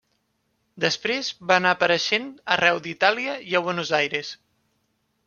Després 0.85 1.27
va 1.51 1.57
anar 1.61 1.73
apareixent 1.77 2.25
arreu 2.55 2.81
d'Itàlia 2.87 3.37
i 3.53 3.55
a 3.61 3.63
Buenos 3.69 3.93
Aires. 3.99 4.33